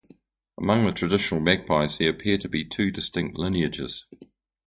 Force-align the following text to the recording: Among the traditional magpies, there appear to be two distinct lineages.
Among 0.57 0.83
the 0.83 0.93
traditional 0.93 1.41
magpies, 1.41 1.99
there 1.99 2.09
appear 2.09 2.39
to 2.39 2.49
be 2.49 2.65
two 2.65 2.89
distinct 2.89 3.37
lineages. 3.37 4.07